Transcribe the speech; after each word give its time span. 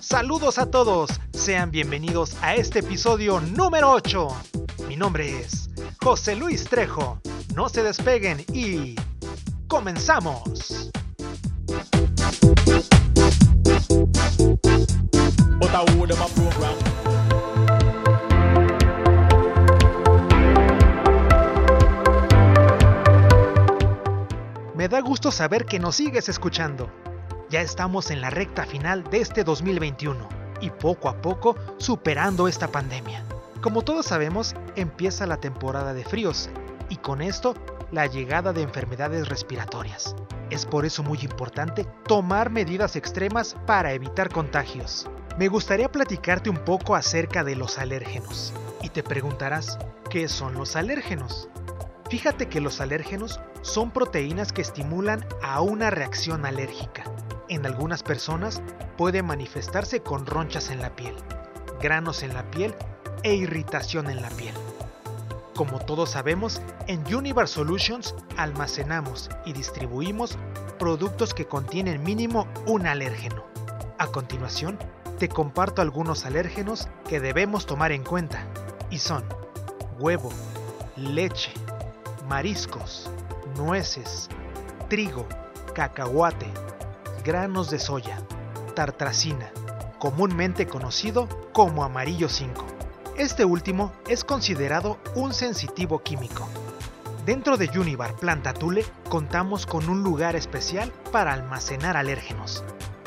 Saludos 0.00 0.58
a 0.58 0.66
todos, 0.66 1.10
sean 1.32 1.70
bienvenidos 1.70 2.36
a 2.42 2.54
este 2.54 2.80
episodio 2.80 3.40
número 3.40 3.92
8. 3.92 4.28
Mi 4.88 4.96
nombre 4.96 5.40
es 5.40 5.68
José 6.02 6.34
Luis 6.34 6.64
Trejo. 6.64 7.20
No 7.54 7.68
se 7.68 7.82
despeguen 7.82 8.44
y 8.52 8.96
comenzamos. 9.68 10.90
Da 24.88 25.00
gusto 25.00 25.30
saber 25.30 25.66
que 25.66 25.78
nos 25.78 25.96
sigues 25.96 26.30
escuchando. 26.30 26.90
Ya 27.50 27.60
estamos 27.60 28.10
en 28.10 28.22
la 28.22 28.30
recta 28.30 28.64
final 28.64 29.04
de 29.04 29.20
este 29.20 29.44
2021 29.44 30.26
y 30.62 30.70
poco 30.70 31.10
a 31.10 31.20
poco 31.20 31.56
superando 31.76 32.48
esta 32.48 32.68
pandemia. 32.68 33.22
Como 33.60 33.82
todos 33.82 34.06
sabemos, 34.06 34.54
empieza 34.76 35.26
la 35.26 35.36
temporada 35.36 35.92
de 35.92 36.04
fríos 36.04 36.48
y 36.88 36.96
con 36.96 37.20
esto 37.20 37.54
la 37.92 38.06
llegada 38.06 38.54
de 38.54 38.62
enfermedades 38.62 39.28
respiratorias. 39.28 40.16
Es 40.48 40.64
por 40.64 40.86
eso 40.86 41.02
muy 41.02 41.18
importante 41.20 41.84
tomar 42.06 42.48
medidas 42.48 42.96
extremas 42.96 43.56
para 43.66 43.92
evitar 43.92 44.30
contagios. 44.30 45.06
Me 45.36 45.48
gustaría 45.48 45.92
platicarte 45.92 46.48
un 46.48 46.64
poco 46.64 46.94
acerca 46.94 47.44
de 47.44 47.56
los 47.56 47.76
alérgenos. 47.76 48.54
Y 48.80 48.88
te 48.88 49.02
preguntarás, 49.02 49.78
¿qué 50.08 50.28
son 50.28 50.54
los 50.54 50.76
alérgenos? 50.76 51.50
Fíjate 52.08 52.48
que 52.48 52.62
los 52.62 52.80
alérgenos 52.80 53.38
son 53.62 53.90
proteínas 53.90 54.52
que 54.52 54.62
estimulan 54.62 55.24
a 55.42 55.60
una 55.60 55.90
reacción 55.90 56.46
alérgica. 56.46 57.04
En 57.48 57.66
algunas 57.66 58.02
personas 58.02 58.62
puede 58.96 59.22
manifestarse 59.22 60.00
con 60.00 60.26
ronchas 60.26 60.70
en 60.70 60.80
la 60.80 60.94
piel, 60.94 61.14
granos 61.80 62.22
en 62.22 62.34
la 62.34 62.50
piel 62.50 62.74
e 63.22 63.34
irritación 63.34 64.10
en 64.10 64.22
la 64.22 64.30
piel. 64.30 64.54
Como 65.54 65.80
todos 65.80 66.10
sabemos, 66.10 66.62
en 66.86 67.02
Univar 67.12 67.48
Solutions 67.48 68.14
almacenamos 68.36 69.28
y 69.44 69.52
distribuimos 69.52 70.38
productos 70.78 71.34
que 71.34 71.46
contienen 71.46 72.02
mínimo 72.04 72.46
un 72.66 72.86
alérgeno. 72.86 73.44
A 73.98 74.06
continuación, 74.06 74.78
te 75.18 75.28
comparto 75.28 75.82
algunos 75.82 76.24
alérgenos 76.24 76.88
que 77.08 77.18
debemos 77.18 77.66
tomar 77.66 77.90
en 77.90 78.04
cuenta, 78.04 78.46
y 78.88 78.98
son 78.98 79.24
huevo, 79.98 80.30
leche, 80.96 81.50
mariscos, 82.28 83.10
nueces, 83.58 84.28
trigo, 84.88 85.26
cacahuate, 85.74 86.46
granos 87.24 87.68
de 87.70 87.78
soya, 87.78 88.22
tartracina, 88.74 89.50
comúnmente 89.98 90.66
conocido 90.66 91.28
como 91.52 91.84
amarillo 91.84 92.28
5. 92.28 92.64
Este 93.16 93.44
último 93.44 93.92
es 94.08 94.24
considerado 94.24 94.98
un 95.14 95.34
sensitivo 95.34 95.98
químico. 96.02 96.48
Dentro 97.26 97.56
de 97.56 97.68
Univar 97.78 98.14
Planta 98.14 98.54
Tule 98.54 98.86
contamos 99.08 99.66
con 99.66 99.88
un 99.88 100.02
lugar 100.02 100.36
especial 100.36 100.92
para 101.12 101.32
almacenar 101.32 101.96
alérgenos, 101.96 102.64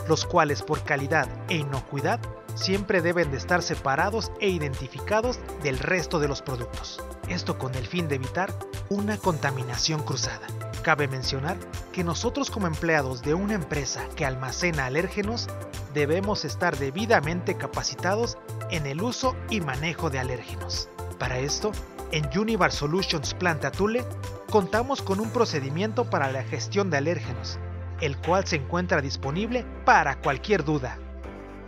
los 0.08 0.26
cuales 0.26 0.62
por 0.62 0.84
calidad 0.84 1.28
e 1.48 1.56
inocuidad 1.56 2.20
siempre 2.56 3.02
deben 3.02 3.32
de 3.32 3.38
estar 3.38 3.64
separados 3.64 4.32
e 4.40 4.50
identificados 4.50 5.40
del 5.64 5.80
resto 5.80 6.20
de 6.20 6.28
los 6.28 6.42
productos. 6.42 7.02
Esto 7.30 7.58
con 7.58 7.74
el 7.76 7.88
fin 7.88 8.10
de 8.10 8.16
evitar 8.16 8.54
una 8.92 9.18
contaminación 9.18 10.04
cruzada. 10.04 10.46
Cabe 10.84 11.08
mencionar 11.08 11.56
que 11.94 12.04
nosotros 12.04 12.52
como 12.52 12.68
empleados 12.68 13.22
de 13.22 13.34
una 13.34 13.54
empresa 13.54 14.04
que 14.18 14.26
almacena 14.26 14.86
alérgenos 14.86 15.48
debemos 15.94 16.44
estar 16.44 16.78
debidamente 16.78 17.56
capacitados 17.56 18.38
en 18.70 18.86
el 18.86 19.02
uso 19.02 19.34
y 19.50 19.62
manejo 19.62 20.10
de 20.10 20.20
alérgenos. 20.20 20.90
Para 21.18 21.40
esto, 21.40 21.72
en 22.12 22.38
Univar 22.38 22.74
Solutions 22.74 23.34
Planta 23.34 23.72
Tule 23.72 24.04
contamos 24.50 25.02
con 25.02 25.22
un 25.22 25.30
procedimiento 25.30 26.10
para 26.10 26.30
la 26.30 26.44
gestión 26.44 26.90
de 26.90 26.98
alérgenos, 26.98 27.60
el 28.02 28.18
cual 28.18 28.46
se 28.46 28.58
encuentra 28.58 29.02
disponible 29.02 29.66
para 29.86 30.20
cualquier 30.20 30.66
duda. 30.66 30.98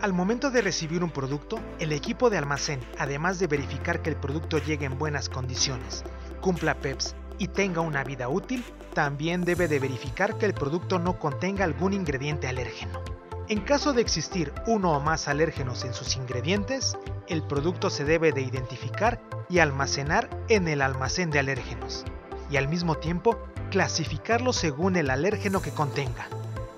Al 0.02 0.12
momento 0.12 0.50
de 0.50 0.60
recibir 0.60 1.02
un 1.02 1.10
producto, 1.10 1.58
el 1.78 1.92
equipo 1.92 2.28
de 2.28 2.36
almacén, 2.36 2.80
además 2.98 3.38
de 3.38 3.46
verificar 3.46 4.02
que 4.02 4.10
el 4.10 4.16
producto 4.16 4.58
llegue 4.58 4.84
en 4.84 4.98
buenas 4.98 5.30
condiciones, 5.30 6.04
cumpla 6.44 6.74
PEPS 6.74 7.16
y 7.38 7.48
tenga 7.48 7.80
una 7.80 8.04
vida 8.04 8.28
útil, 8.28 8.62
también 8.92 9.46
debe 9.46 9.66
de 9.66 9.78
verificar 9.78 10.36
que 10.36 10.44
el 10.44 10.52
producto 10.52 10.98
no 10.98 11.18
contenga 11.18 11.64
algún 11.64 11.94
ingrediente 11.94 12.46
alérgeno. 12.46 13.00
En 13.48 13.62
caso 13.62 13.94
de 13.94 14.02
existir 14.02 14.52
uno 14.66 14.92
o 14.92 15.00
más 15.00 15.26
alérgenos 15.26 15.86
en 15.86 15.94
sus 15.94 16.16
ingredientes, 16.16 16.98
el 17.28 17.42
producto 17.42 17.88
se 17.88 18.04
debe 18.04 18.30
de 18.32 18.42
identificar 18.42 19.22
y 19.48 19.60
almacenar 19.60 20.28
en 20.50 20.68
el 20.68 20.82
almacén 20.82 21.30
de 21.30 21.38
alérgenos, 21.38 22.04
y 22.50 22.58
al 22.58 22.68
mismo 22.68 22.96
tiempo 22.96 23.38
clasificarlo 23.70 24.52
según 24.52 24.96
el 24.96 25.08
alérgeno 25.08 25.62
que 25.62 25.70
contenga. 25.70 26.28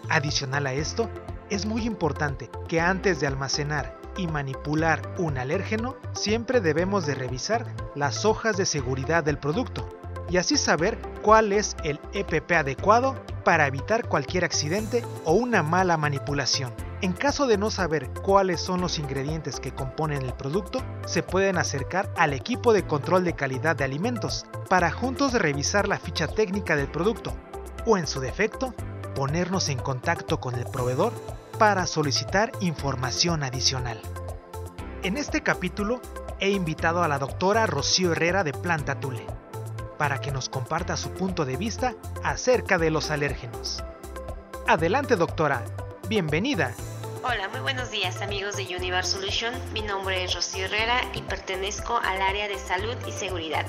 Adicional 0.08 0.68
a 0.68 0.74
esto, 0.74 1.10
es 1.50 1.66
muy 1.66 1.82
importante 1.82 2.50
que 2.68 2.80
antes 2.80 3.18
de 3.18 3.26
almacenar 3.26 3.98
y 4.16 4.26
manipular 4.26 5.02
un 5.18 5.38
alérgeno, 5.38 5.96
siempre 6.12 6.60
debemos 6.60 7.06
de 7.06 7.14
revisar 7.14 7.66
las 7.94 8.24
hojas 8.24 8.56
de 8.56 8.66
seguridad 8.66 9.24
del 9.24 9.38
producto 9.38 9.88
y 10.28 10.38
así 10.38 10.56
saber 10.56 10.98
cuál 11.22 11.52
es 11.52 11.76
el 11.84 12.00
EPP 12.12 12.52
adecuado 12.52 13.16
para 13.44 13.66
evitar 13.66 14.08
cualquier 14.08 14.44
accidente 14.44 15.04
o 15.24 15.32
una 15.32 15.62
mala 15.62 15.96
manipulación. 15.96 16.72
En 17.02 17.12
caso 17.12 17.46
de 17.46 17.58
no 17.58 17.70
saber 17.70 18.08
cuáles 18.22 18.60
son 18.60 18.80
los 18.80 18.98
ingredientes 18.98 19.60
que 19.60 19.72
componen 19.72 20.22
el 20.22 20.32
producto, 20.32 20.80
se 21.06 21.22
pueden 21.22 21.58
acercar 21.58 22.10
al 22.16 22.32
equipo 22.32 22.72
de 22.72 22.86
control 22.86 23.22
de 23.22 23.34
calidad 23.34 23.76
de 23.76 23.84
alimentos 23.84 24.46
para 24.68 24.90
juntos 24.90 25.34
revisar 25.34 25.88
la 25.88 25.98
ficha 25.98 26.26
técnica 26.26 26.74
del 26.74 26.88
producto 26.88 27.34
o 27.84 27.98
en 27.98 28.06
su 28.06 28.20
defecto 28.20 28.74
ponernos 29.14 29.68
en 29.68 29.78
contacto 29.78 30.40
con 30.40 30.54
el 30.56 30.66
proveedor 30.66 31.12
para 31.58 31.86
solicitar 31.86 32.52
información 32.60 33.42
adicional. 33.42 34.00
En 35.02 35.16
este 35.16 35.42
capítulo 35.42 36.02
he 36.38 36.50
invitado 36.50 37.02
a 37.02 37.08
la 37.08 37.18
doctora 37.18 37.66
Rocío 37.66 38.12
Herrera 38.12 38.44
de 38.44 38.52
Planta 38.52 39.00
Tule 39.00 39.24
para 39.96 40.20
que 40.20 40.30
nos 40.30 40.50
comparta 40.50 40.96
su 40.96 41.10
punto 41.12 41.46
de 41.46 41.56
vista 41.56 41.94
acerca 42.22 42.76
de 42.76 42.90
los 42.90 43.10
alérgenos. 43.10 43.82
Adelante 44.66 45.16
doctora, 45.16 45.64
bienvenida. 46.08 46.74
Hola, 47.22 47.48
muy 47.48 47.60
buenos 47.60 47.90
días 47.90 48.20
amigos 48.20 48.56
de 48.56 48.76
Univar 48.76 49.06
Solution. 49.06 49.54
Mi 49.72 49.80
nombre 49.80 50.24
es 50.24 50.34
Rocío 50.34 50.66
Herrera 50.66 51.00
y 51.14 51.22
pertenezco 51.22 51.96
al 51.96 52.20
área 52.20 52.48
de 52.48 52.58
salud 52.58 52.96
y 53.08 53.12
seguridad. 53.12 53.64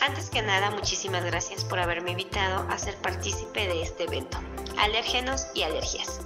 Antes 0.00 0.30
que 0.30 0.40
nada, 0.40 0.70
muchísimas 0.70 1.22
gracias 1.24 1.62
por 1.62 1.78
haberme 1.78 2.12
invitado 2.12 2.66
a 2.70 2.78
ser 2.78 2.96
partícipe 2.96 3.68
de 3.68 3.82
este 3.82 4.04
evento. 4.04 4.38
Alérgenos 4.78 5.46
y 5.54 5.62
alergias. 5.62 6.20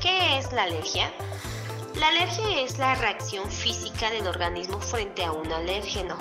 ¿Qué 0.00 0.38
es 0.38 0.50
la 0.52 0.62
alergia? 0.62 1.12
La 1.96 2.08
alergia 2.08 2.62
es 2.62 2.78
la 2.78 2.94
reacción 2.94 3.50
física 3.50 4.10
del 4.10 4.26
organismo 4.26 4.80
frente 4.80 5.26
a 5.26 5.32
un 5.32 5.52
alérgeno, 5.52 6.16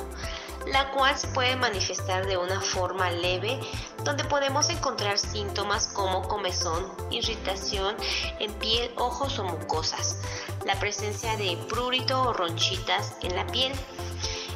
la 0.68 0.92
cual 0.92 1.18
se 1.18 1.30
puede 1.30 1.56
manifestar 1.56 2.28
de 2.28 2.36
una 2.36 2.60
forma 2.60 3.10
leve, 3.10 3.58
donde 4.04 4.26
podemos 4.26 4.70
encontrar 4.70 5.18
síntomas 5.18 5.88
como 5.88 6.28
comezón, 6.28 6.92
irritación 7.10 7.96
en 8.40 8.54
piel, 8.56 8.92
ojos 8.98 9.40
o 9.40 9.46
mucosas, 9.46 10.18
la 10.66 10.78
presencia 10.78 11.38
de 11.38 11.58
prurito 11.70 12.22
o 12.22 12.34
ronchitas 12.34 13.16
en 13.22 13.34
la 13.34 13.48
piel. 13.48 13.72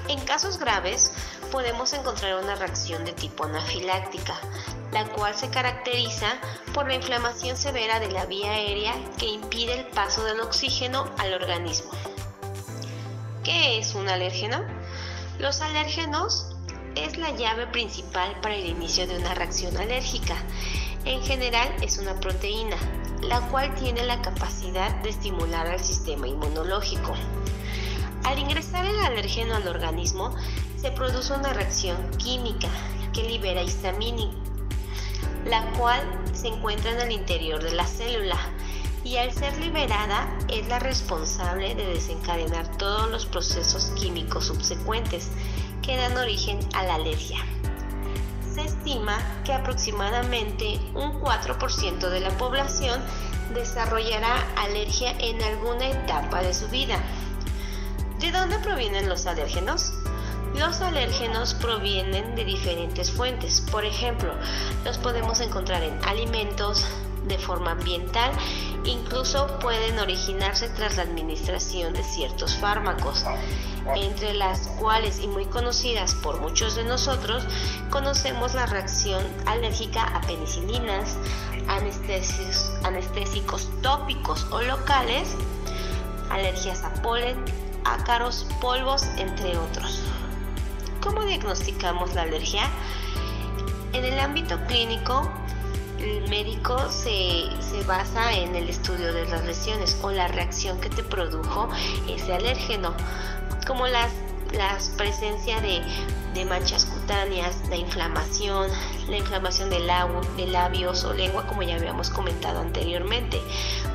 En 0.07 0.19
casos 0.19 0.59
graves, 0.59 1.12
podemos 1.55 1.93
encontrar 1.93 2.43
una 2.43 2.55
reacción 2.55 3.05
de 3.05 3.13
tipo 3.13 3.45
anafiláctica, 3.45 4.38
la 4.91 5.06
cual 5.06 5.33
se 5.35 5.50
caracteriza 5.50 6.27
por 6.74 6.85
la 6.85 6.95
inflamación 6.95 7.56
severa 7.56 8.01
de 8.01 8.12
la 8.12 8.25
vía 8.25 8.51
aérea 8.51 8.94
que 9.18 9.27
impide 9.27 9.80
el 9.80 9.85
paso 9.85 10.25
del 10.25 10.41
oxígeno 10.41 11.09
al 11.18 11.33
organismo. 11.33 11.91
¿Qué 13.45 13.80
es 13.80 13.95
un 13.95 14.09
alérgeno? 14.09 14.65
Los 15.39 15.62
alérgenos 15.62 16.57
es 16.95 17.18
la 17.18 17.31
llave 17.31 17.68
principal 17.68 18.38
para 18.41 18.56
el 18.56 18.65
inicio 18.65 19.07
de 19.07 19.18
una 19.18 19.33
reacción 19.33 19.77
alérgica. 19.77 20.35
En 21.06 21.24
general 21.24 21.74
es 21.81 22.00
una 22.00 22.19
proteína, 22.19 22.75
la 23.21 23.39
cual 23.47 23.74
tiene 23.75 24.03
la 24.03 24.21
capacidad 24.21 24.94
de 25.03 25.09
estimular 25.09 25.68
al 25.68 25.80
sistema 25.80 26.27
inmunológico. 26.27 27.13
Al 28.25 28.39
ingresar 28.39 28.85
el 28.85 29.00
alérgeno 29.00 29.56
al 29.56 29.69
organismo, 29.69 30.35
se 30.85 30.91
produce 30.91 31.33
una 31.33 31.51
reacción 31.51 31.97
química 32.19 32.67
que 33.11 33.23
libera 33.23 33.63
histamina, 33.63 34.29
la 35.47 35.65
cual 35.71 35.99
se 36.31 36.49
encuentra 36.49 36.91
en 36.91 37.01
el 37.01 37.11
interior 37.11 37.63
de 37.63 37.73
la 37.73 37.87
célula 37.87 38.37
y 39.03 39.17
al 39.17 39.33
ser 39.33 39.57
liberada 39.57 40.29
es 40.47 40.67
la 40.67 40.77
responsable 40.77 41.73
de 41.73 41.87
desencadenar 41.87 42.67
todos 42.77 43.09
los 43.09 43.25
procesos 43.25 43.85
químicos 43.99 44.45
subsecuentes 44.45 45.29
que 45.81 45.97
dan 45.97 46.15
origen 46.17 46.59
a 46.75 46.83
la 46.83 46.93
alergia. 46.93 47.39
Se 48.53 48.61
estima 48.61 49.17
que 49.43 49.53
aproximadamente 49.53 50.79
un 50.93 51.19
4% 51.19 52.09
de 52.09 52.19
la 52.19 52.37
población 52.37 53.01
desarrollará 53.55 54.35
alergia 54.55 55.17
en 55.17 55.41
alguna 55.41 55.89
etapa 55.89 56.43
de 56.43 56.53
su 56.53 56.67
vida. 56.67 56.99
¿De 58.19 58.31
dónde 58.31 58.59
provienen 58.59 59.09
los 59.09 59.25
alérgenos? 59.25 59.91
Los 60.57 60.80
alérgenos 60.80 61.54
provienen 61.54 62.36
de 62.36 62.46
diferentes 62.46 63.12
fuentes. 63.12 63.62
Por 63.72 63.84
ejemplo, 63.84 64.34
los 64.86 64.98
podemos 64.98 65.42
encontrar 65.42 65.84
en 65.84 66.02
alimentos, 66.06 66.86
de 67.28 67.38
forma 67.38 67.72
ambiental, 67.72 68.31
incluso 68.86 69.48
pueden 69.60 70.00
originarse 70.00 70.69
tras 70.69 70.98
la 70.98 71.04
administración 71.04 71.94
de 71.94 72.04
ciertos 72.04 72.56
fármacos, 72.56 73.25
entre 73.96 74.34
las 74.34 74.68
cuales 74.80 75.19
y 75.19 75.28
muy 75.28 75.46
conocidas 75.46 76.13
por 76.16 76.40
muchos 76.40 76.75
de 76.75 76.84
nosotros, 76.84 77.44
conocemos 77.90 78.54
la 78.54 78.66
reacción 78.66 79.24
alérgica 79.46 80.04
a 80.04 80.22
penicilinas, 80.22 81.18
anestésicos, 81.68 82.72
anestésicos 82.84 83.69
tópicos 83.81 84.46
o 84.52 84.62
locales, 84.62 85.36
alergias 86.30 86.84
a 86.84 86.94
polen, 87.02 87.44
ácaros, 87.84 88.48
polvos, 88.62 89.04
entre 89.18 89.57
otros. 89.57 90.02
¿Cómo 91.06 91.24
diagnosticamos 91.24 92.16
la 92.16 92.24
alergia? 92.24 92.68
En 93.94 94.04
el 94.04 94.19
ámbito 94.19 94.60
clínico, 94.66 95.30
el 96.00 96.28
médico 96.30 96.80
se, 96.90 97.48
basa 97.86 98.34
en 98.34 98.56
el 98.56 98.68
estudio 98.68 99.13
de 99.13 99.28
las 99.28 99.46
lesiones 99.46 99.96
o 100.02 100.10
la 100.10 100.28
reacción 100.30 100.81
que 100.81 100.90
te 100.90 101.04
produjo 101.04 101.69
ese 102.10 102.34
alérgeno, 102.34 102.96
como 103.68 103.86
las, 103.86 104.12
las 104.54 104.90
presencia 104.98 105.62
de, 105.62 105.84
manchas 106.46 106.86
cutáneas, 106.86 107.56
la 107.69 107.75
inflamación, 107.75 108.72
la 109.07 109.18
inflamación 109.18 109.69
de, 109.69 109.78
de 110.38 110.48
labios 110.48 111.04
o 111.04 111.13
lengua, 111.13 111.46
como 111.46 111.62
ya 111.62 111.75
habíamos 111.75 112.10
comentado 112.10 112.62
anteriormente, 112.62 113.40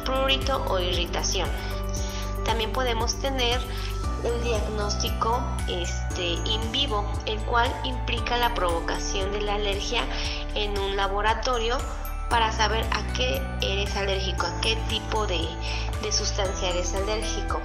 prurito 0.04 0.64
o 0.68 0.78
irritación. 0.78 1.48
También 2.44 2.72
podemos 2.72 3.16
tener 3.16 3.60
el 4.24 4.42
diagnóstico 4.42 5.42
este, 5.68 6.24
in 6.24 6.72
vivo, 6.72 7.04
el 7.26 7.38
cual 7.40 7.72
implica 7.84 8.36
la 8.36 8.54
provocación 8.54 9.32
de 9.32 9.40
la 9.40 9.54
alergia 9.54 10.02
en 10.54 10.78
un 10.78 10.96
laboratorio 10.96 11.78
para 12.28 12.52
saber 12.52 12.86
a 12.92 13.02
qué 13.14 13.42
eres 13.60 13.96
alérgico, 13.96 14.46
a 14.46 14.60
qué 14.60 14.76
tipo 14.88 15.26
de, 15.26 15.48
de 16.02 16.12
sustancia 16.12 16.70
eres 16.70 16.94
alérgico. 16.94 17.60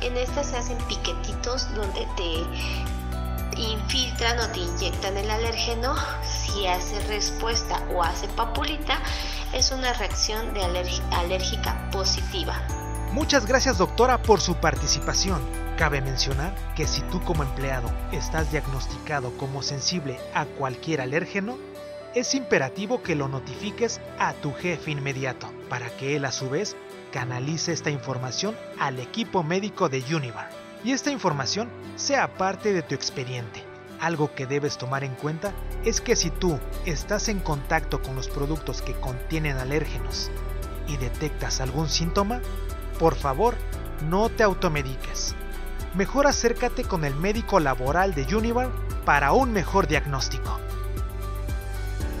En 0.00 0.16
esta 0.16 0.44
se 0.44 0.56
hacen 0.56 0.78
piquetitos 0.86 1.74
donde 1.74 2.06
te 2.16 3.60
infiltran 3.60 4.38
o 4.38 4.48
te 4.48 4.60
inyectan 4.60 5.16
el 5.16 5.30
alérgeno. 5.30 5.94
Si 6.22 6.66
hace 6.66 7.00
respuesta 7.08 7.82
o 7.94 8.02
hace 8.02 8.28
papulita, 8.28 9.00
es 9.52 9.70
una 9.72 9.92
reacción 9.94 10.52
de 10.54 10.62
alérgica 11.10 11.90
positiva. 11.90 12.60
Muchas 13.16 13.46
gracias 13.46 13.78
doctora 13.78 14.20
por 14.20 14.42
su 14.42 14.56
participación. 14.56 15.40
Cabe 15.78 16.02
mencionar 16.02 16.54
que 16.74 16.86
si 16.86 17.00
tú 17.00 17.24
como 17.24 17.44
empleado 17.44 17.90
estás 18.12 18.52
diagnosticado 18.52 19.34
como 19.38 19.62
sensible 19.62 20.20
a 20.34 20.44
cualquier 20.44 21.00
alérgeno, 21.00 21.56
es 22.14 22.34
imperativo 22.34 23.02
que 23.02 23.14
lo 23.14 23.28
notifiques 23.28 24.02
a 24.18 24.34
tu 24.34 24.52
jefe 24.52 24.90
inmediato 24.90 25.50
para 25.70 25.88
que 25.96 26.14
él 26.14 26.26
a 26.26 26.30
su 26.30 26.50
vez 26.50 26.76
canalice 27.10 27.72
esta 27.72 27.88
información 27.88 28.54
al 28.78 29.00
equipo 29.00 29.42
médico 29.42 29.88
de 29.88 30.04
Univar 30.14 30.50
y 30.84 30.92
esta 30.92 31.10
información 31.10 31.70
sea 31.96 32.34
parte 32.34 32.74
de 32.74 32.82
tu 32.82 32.94
expediente. 32.94 33.64
Algo 33.98 34.34
que 34.34 34.44
debes 34.44 34.76
tomar 34.76 35.04
en 35.04 35.14
cuenta 35.14 35.54
es 35.86 36.02
que 36.02 36.16
si 36.16 36.28
tú 36.28 36.58
estás 36.84 37.30
en 37.30 37.40
contacto 37.40 38.02
con 38.02 38.14
los 38.14 38.28
productos 38.28 38.82
que 38.82 38.92
contienen 38.92 39.56
alérgenos 39.56 40.30
y 40.86 40.98
detectas 40.98 41.62
algún 41.62 41.88
síntoma, 41.88 42.42
por 42.98 43.14
favor, 43.14 43.54
no 44.08 44.28
te 44.28 44.42
automediques. 44.42 45.34
Mejor 45.94 46.26
acércate 46.26 46.84
con 46.84 47.04
el 47.04 47.14
médico 47.14 47.60
laboral 47.60 48.14
de 48.14 48.34
Univar 48.34 48.70
para 49.04 49.32
un 49.32 49.52
mejor 49.52 49.86
diagnóstico. 49.86 50.58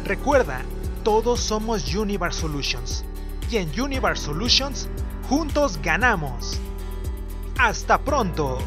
Recuerda, 0.04 0.62
todos 1.02 1.40
somos 1.40 1.94
Univar 1.94 2.32
Solutions. 2.32 3.04
Y 3.50 3.58
en 3.58 3.80
Univar 3.80 4.16
Solutions, 4.16 4.88
juntos 5.28 5.78
ganamos. 5.82 6.58
¡Hasta 7.58 7.98
pronto! 7.98 8.58